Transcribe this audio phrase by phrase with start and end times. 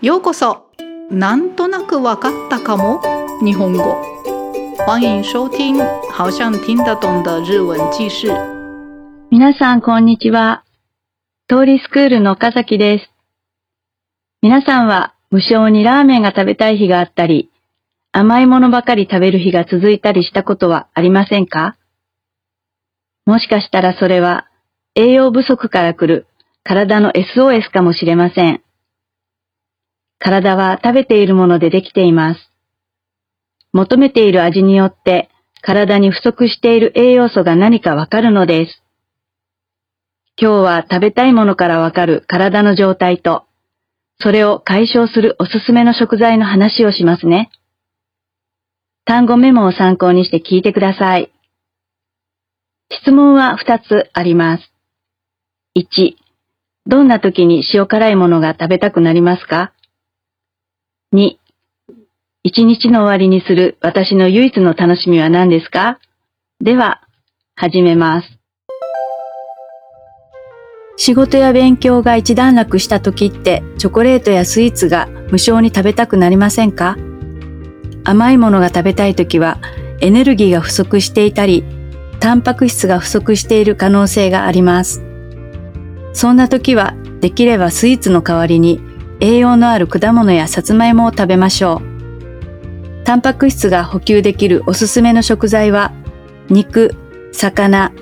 [0.00, 0.68] ようこそ
[1.10, 3.02] なんとなくわかったかも
[3.44, 4.00] 日本語
[4.86, 5.76] 欢迎收听
[6.16, 8.28] 好像听得懂的日文记事
[9.32, 10.62] 皆さん、こんにちは。
[11.48, 13.10] 通りスクールの岡崎です。
[14.40, 17.50] 皆さんは無性にラーメンが食べたい日があったり、
[18.12, 21.76] 甘いものばかり食べる日が続いたりしたことはありませんか？
[23.26, 24.46] もしかしたらそれは
[24.94, 26.28] 栄養不足から来る
[26.62, 28.62] 体の SOS かもしれません。
[30.18, 32.50] 体は食べているものでできています。
[33.72, 35.28] 求めている味によって
[35.62, 38.82] 体に不足している栄養素が何かわかるのです。
[40.40, 43.44] 今日は食べたいものからわかる体の状態と、
[44.20, 47.50] それを解消するおすすめの食材の話をしますね。
[49.04, 51.32] 単語メモを参考にして聞いてください。
[53.02, 54.72] 質問は2つあります。
[55.76, 56.14] 1、
[56.86, 59.72] どんな時に塩辛いものが食べたくなりますか？
[61.14, 61.38] ?2、
[62.42, 65.98] 一日の終わりにする私の唯一の楽しみは何ですか？
[66.60, 67.00] では、
[67.54, 68.28] 始めます。
[70.98, 76.98] 仕事や勉強が一段落した時ってチョコレートやスイーツが無性に食べたくなりませんか？
[78.04, 79.58] 甘いものが食べたい時は
[80.02, 81.64] エネルギーが不足していたり、
[82.20, 85.02] タンパク質が不足している可能性があります。
[86.12, 88.82] そんな時はできればスイーツの代わりに
[89.20, 93.04] 栄養のある果物やさつまいもを食べましょう。
[93.04, 95.92] タンパク質が補給できるおすすめの食材は
[96.50, 96.94] 肉、
[97.32, 97.92] 魚、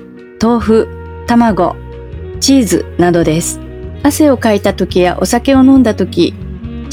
[0.41, 0.87] 豆腐、
[1.27, 1.75] 卵、
[2.39, 3.59] チーズなどです。
[4.03, 6.33] 汗をかいた時やお酒を飲んだ時、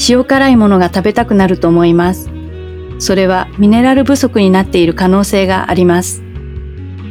[0.09, 2.29] 塩辛いものが食べたくなると思います。
[2.99, 6.23] それはミネラル不足になっている可能性があります。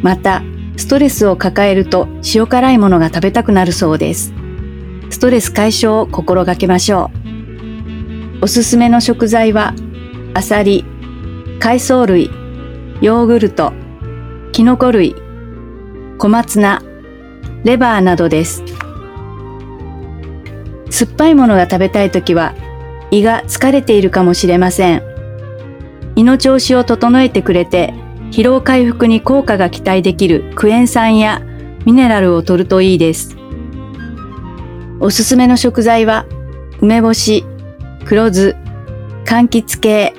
[0.02, 0.42] また、
[0.76, 4.32] ストレスを抱えると塩辛いものが食べたくなるそうです。
[5.14, 7.12] ストレス解消を心がけましょ
[8.40, 8.44] う。
[8.46, 9.72] おすすめの食材は、
[10.34, 10.84] アサリ、
[11.60, 12.32] 海藻類、
[13.00, 13.72] ヨーグルト、
[14.50, 15.14] キノコ類、
[16.18, 16.82] 小松菜、
[17.62, 18.64] レバーなどです。
[20.90, 22.52] 酸っぱいものが食べたいときは、
[23.12, 25.02] 胃が疲れているかもしれません。
[26.16, 27.94] 胃の調子を整えてくれて、
[28.32, 31.40] 疲労回復に効果が期待できるクエン酸や
[31.84, 33.43] ミネラルを摂るといいです。
[35.00, 36.26] おすすめの食材は、
[36.80, 37.44] 梅干し、
[38.04, 38.56] 黒酢、
[39.24, 40.14] 柑橘系、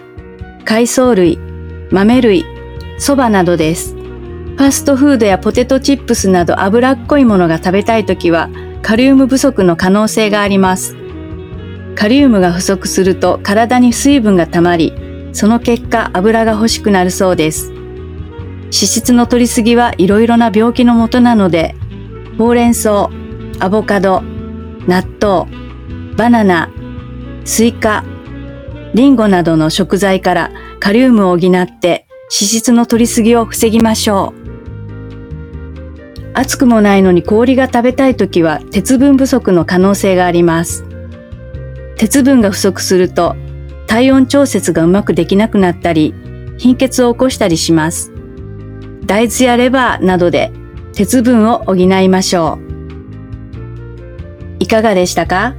[0.66, 1.40] 海藻類、
[1.92, 2.46] 豆類、
[3.00, 3.96] 蕎麦などです。
[3.96, 8.50] ファストフードやポテトチップスなど脂っこいものが食べたいときは、
[8.82, 10.96] カリウム不足の可能性があります。
[11.96, 14.94] カリウムが不足すると体に水分が溜まり、
[15.34, 17.72] その結果油が欲しくなるそうです。
[18.66, 21.76] 脂質の摂りすぎはいろいろな病気のもとなので、
[22.38, 23.10] ほうれん草、
[23.60, 24.24] アボカド、
[24.88, 25.50] 納豆、
[26.16, 26.70] バナナ、
[27.44, 28.04] スイカ、
[28.94, 34.46] リンゴなどの食材からカリウムを補って脂質の摂りすぎを防ぎましょう。
[36.34, 40.86] 暑くもないのに氷が食べたいときは鉄分不足の可能性があります。
[41.98, 43.36] 鉄分が不足すると
[43.88, 46.14] 体温調節がうまくできなくなったり、
[46.58, 48.12] 貧血を起こしたりします。
[49.06, 50.52] 大豆やレバーなどで
[50.94, 52.65] 鉄分を補いましょう。
[54.60, 55.56] いかがでしたか？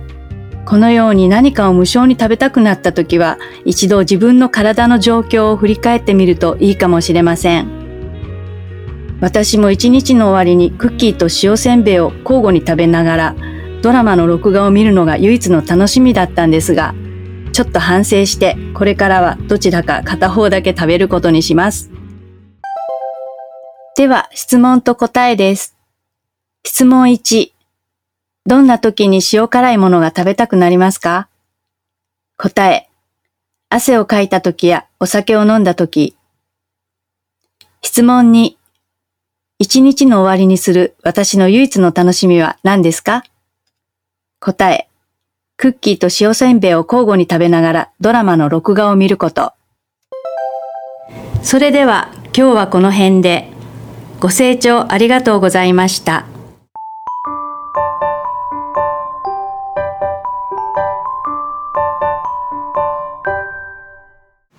[0.65, 7.69] このように何かを無性に食べたくなった時は、一度自分の体の状況を振り返ってみるといいかもしれません。
[9.21, 13.37] 私も一日の終わりにクッキーと塩せんべいを交互に食べながら、
[13.81, 16.95] ドラマの録画を見るのが唯一の楽しみだったんですが、
[17.53, 21.91] ちょっと反省して、これからはどちらか片方だけ食べることにします。
[23.97, 25.77] では、質問と答えです。
[26.65, 27.56] 質問1。
[28.47, 31.29] どんな時に塩辛いものが食べたくなりますか？
[32.37, 32.89] 答え。
[33.69, 36.17] 汗をかいた時やお酒を飲んだ時。
[37.83, 38.55] 質問2。
[39.59, 43.25] 一日の終わりにする私の唯一の楽しみは何ですか？
[44.39, 44.89] 答え。
[45.57, 49.55] クッキーと塩せんべいを交互に食べながらドラマの録画を見ること。
[51.43, 53.51] それでは今日はこの辺で
[54.21, 56.27] ご清聴ありがとうございました。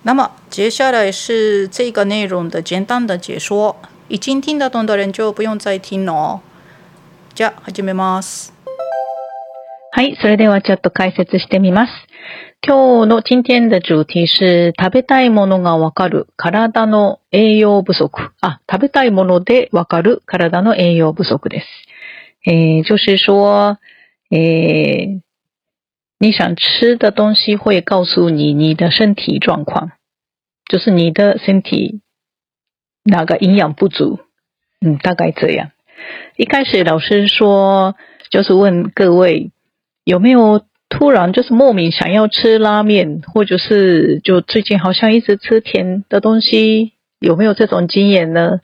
[0.04, 3.76] 那么接下来是这个内容的简单的解说，
[4.08, 6.40] 已经听得懂的人就不用再听了。
[7.34, 8.52] じゃあ始めます。
[9.92, 11.92] はい、それではちょっと解説してみます。
[12.66, 18.30] 今日の今天的主題是食べたいものがわかる体の栄養不足。
[18.40, 21.66] あ、食べたいものでわかる体の栄養不足です。
[22.46, 23.78] えー、就是说、
[24.30, 25.27] えー
[26.20, 29.92] 你想吃的东西会告诉你你的身体状况，
[30.68, 32.00] 就是你的身体
[33.04, 34.18] 哪个营养不足，
[34.80, 35.70] 嗯，大概这样。
[36.36, 37.94] 一开始老师说，
[38.30, 39.52] 就是问各位
[40.02, 48.58] 有没有突然就是莫名想要吃拉面，或者是就最近好像一直吃甜的东西，有没有这种经验呢？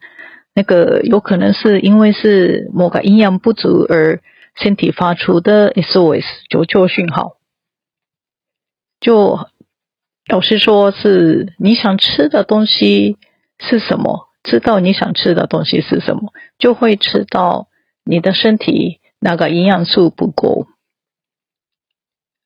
[0.54, 4.20] 那个有可能是因为是某个营养不足而
[4.56, 7.36] 身体发出的 SOS 求救讯号。
[9.04, 9.38] 就
[10.30, 13.18] 老师说是你想吃的东西
[13.58, 17.68] 是什么，知道你想吃的东西是什么，就会知道
[18.02, 20.66] 你的身体那个营养素不够。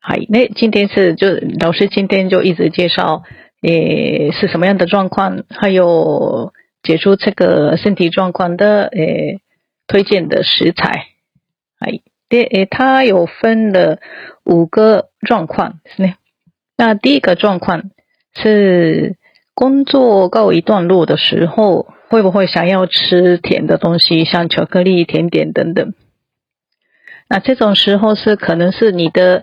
[0.00, 1.28] 嗨，那今天是就
[1.60, 3.22] 老师今天就一直介绍，
[3.62, 6.52] 诶是什么样的状况，还有
[6.82, 9.40] 解除这个身体状况的诶
[9.86, 11.06] 推荐的食材。
[11.78, 14.00] 哎，对，诶，它有分了
[14.44, 16.14] 五个状况，是呢。
[16.80, 17.90] 那第一个状况
[18.34, 19.16] 是
[19.52, 25.92] 工作告一段落的时候，会不会想要吃甜的东西，像巧克力、甜点等等？
[27.28, 29.42] 那这种时候是可能是你的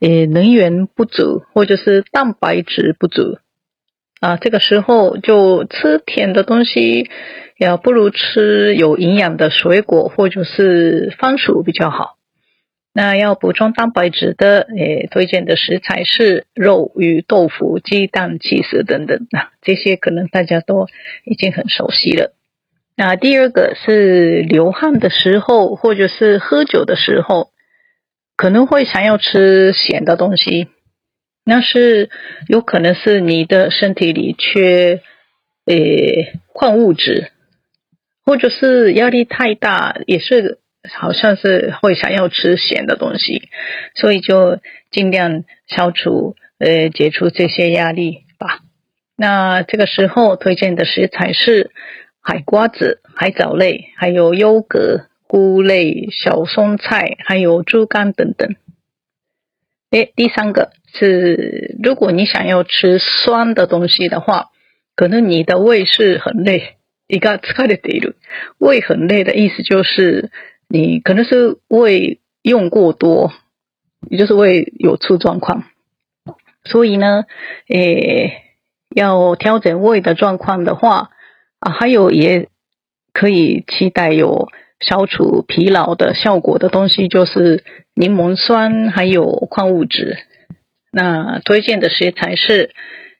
[0.00, 3.38] 呃能源不足，或者是蛋白质不足
[4.20, 4.36] 啊。
[4.36, 7.08] 这个时候就吃甜的东西，
[7.56, 12.16] 也不如吃有营养的水果或者是番薯比较好。
[12.96, 19.26] 那要补充蛋白质的，诶，推荐的食材是肉、鱼、豆腐、鸡蛋、起司等等。
[19.32, 20.86] 那这些可能大家都
[21.24, 22.34] 已经很熟悉了。
[22.96, 27.50] 那第二个是流汗的时候，或者是喝酒的时候，
[28.36, 30.68] 可能会想要吃咸的东西。
[31.44, 32.10] 那是
[32.46, 35.00] 有可能是你的身体里缺，
[35.66, 37.32] 诶，矿物质，
[38.24, 40.60] 或者是压力太大，也是。
[40.97, 43.49] 好像是会想要吃咸的东西，
[43.95, 44.59] 所以就
[44.91, 48.61] 尽量消除呃解除这些压力吧。
[49.17, 51.71] 那这个时候推荐的食材是
[52.21, 58.55] 海瓜子、海藻类，还有优格、菇类、小松菜，还有猪肝等等。
[59.91, 64.45] 诶，第三个是如果你想要吃酸的东西的话，
[64.95, 66.75] 可能你的胃是很累，
[67.07, 68.13] 一个疲れている。
[68.57, 70.31] 胃很累的意思就是。
[70.68, 73.32] 你可能是胃用过多，
[74.10, 75.64] 也就是胃有出状况，
[76.64, 77.24] 所以呢，
[77.68, 78.42] 诶，
[78.94, 81.10] 要调整胃的状况的话，
[81.60, 82.48] 啊，还有也
[83.12, 84.48] 可以期待有
[84.80, 87.64] 消除疲劳的效果的东西，就是
[87.94, 90.18] 柠檬酸还有矿物质。
[90.90, 92.70] 那推荐的食材是，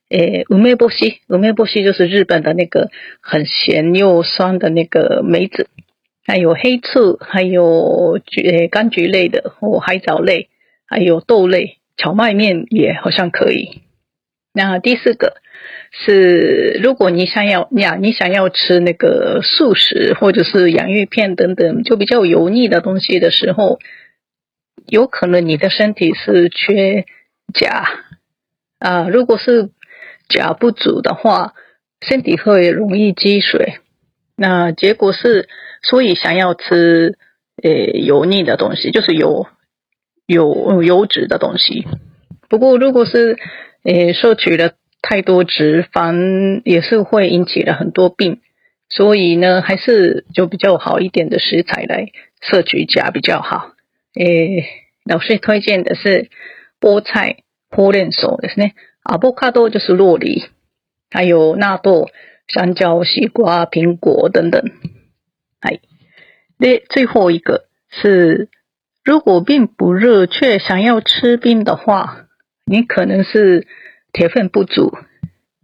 [0.08, 5.69] 诶，乌梅波西，乌梅波西就是日本的那个很咸又酸的那个梅子。
[6.26, 10.48] 还有黑醋，还有橘呃柑橘类的或海藻类，
[10.86, 13.82] 还有豆类，荞麦面也好像可以。
[14.54, 15.42] 那第四个
[15.90, 23.78] 是，如果你想要呀，你想要吃那个素食或者是洋芋片等等，就比较油腻的东西的时候，
[24.86, 27.04] 有可能你的身体是缺
[27.52, 27.84] 钾
[28.78, 29.08] 啊。
[29.10, 29.68] 如果是
[30.30, 31.52] 钾不足的话，
[32.00, 33.74] 身体会容易积水。
[34.36, 35.50] 那结果是。
[35.83, 37.17] 所以想要吃
[37.61, 39.47] 呃油腻的东西，就是有
[40.27, 41.88] 有油脂的东西。
[42.50, 43.38] 不过如果是
[43.83, 44.71] 呃摄取了
[45.01, 48.39] 太多脂肪，也是会引起了很多病。
[48.92, 52.07] 所以呢，还是就比较好一点的食材来
[52.42, 53.73] 摄取钾比较好。
[54.16, 54.66] 诶，
[55.06, 56.30] 老师推荐的是
[56.81, 57.37] 菠菜、
[57.69, 58.71] 破莲手ですね。
[59.04, 60.45] 阿波卡多就是洛梨，
[61.11, 62.09] 还有纳豆、
[62.47, 64.63] 香蕉、西瓜、苹果等等。
[65.63, 65.80] 哎，
[66.57, 68.49] 那最后一个是，
[69.04, 72.28] 如果并不热却想要吃冰的话，
[72.66, 73.68] 你可能是
[74.13, 74.94] 铁分不足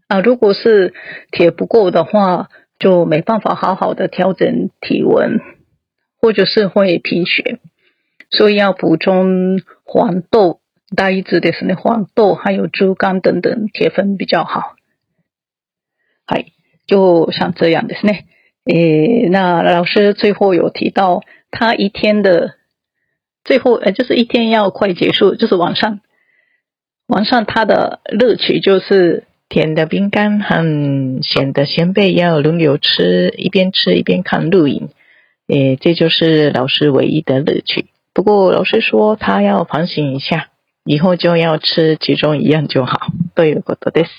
[0.08, 0.20] 啊。
[0.20, 0.94] 如果是
[1.32, 2.50] 铁不够的话，
[2.80, 5.40] 就没办法好好的调整体温，
[6.20, 7.60] 或者是会贫血，
[8.30, 10.60] 所以要补充黄豆、
[10.96, 14.76] 大豆的是那黄豆，还有猪肝等等，铁分比较好。
[16.26, 16.48] 哎，
[16.86, 18.26] 就像这样ですね。
[18.70, 21.22] 诶，那老师最后有提到，
[21.52, 22.56] 他一天的
[23.44, 26.00] 最后，呃，就是一天要快结束，就是晚上，
[27.08, 34.90] 晚上他的乐趣就是甜的饼干和咸的鲜贝要轮流吃，一边吃一边看录影，
[35.48, 37.86] 诶，这就是老师唯一的乐趣。
[38.14, 40.50] 不过老师说他要反省一下，
[40.86, 43.12] 以后就要吃其中一样就好。
[43.36, 44.10] 对，有ことです。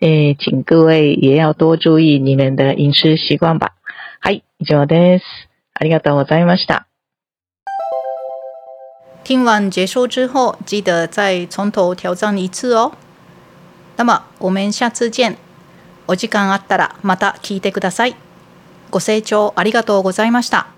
[0.00, 3.74] 诶，请各位也要多注意你们的饮食习惯吧。
[4.20, 5.24] はい以上です。
[5.74, 6.86] ありがとうございました。
[9.24, 12.92] 听完结束之后，记得再从头挑战一次哦。
[13.96, 15.36] 那么我们下次见。
[16.06, 18.14] お時間あったらまた聞いてください。
[18.90, 20.73] ご清聴ありがとうございました。